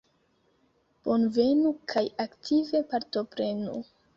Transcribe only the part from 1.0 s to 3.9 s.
Bonvenu kaj aktive partoprenu!